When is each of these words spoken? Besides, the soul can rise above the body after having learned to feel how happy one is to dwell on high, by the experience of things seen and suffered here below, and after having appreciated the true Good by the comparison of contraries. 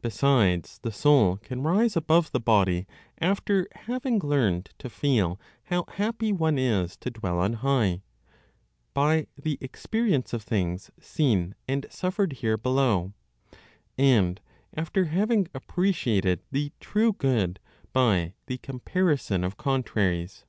Besides, 0.00 0.78
the 0.78 0.90
soul 0.90 1.36
can 1.36 1.62
rise 1.62 1.94
above 1.94 2.32
the 2.32 2.40
body 2.40 2.86
after 3.18 3.68
having 3.74 4.18
learned 4.20 4.70
to 4.78 4.88
feel 4.88 5.38
how 5.64 5.84
happy 5.86 6.32
one 6.32 6.58
is 6.58 6.96
to 6.96 7.10
dwell 7.10 7.38
on 7.40 7.52
high, 7.52 8.00
by 8.94 9.26
the 9.36 9.58
experience 9.60 10.32
of 10.32 10.42
things 10.42 10.90
seen 10.98 11.54
and 11.68 11.84
suffered 11.90 12.32
here 12.40 12.56
below, 12.56 13.12
and 13.98 14.40
after 14.72 15.04
having 15.04 15.46
appreciated 15.54 16.40
the 16.50 16.72
true 16.80 17.12
Good 17.12 17.60
by 17.92 18.32
the 18.46 18.56
comparison 18.56 19.44
of 19.44 19.58
contraries. 19.58 20.46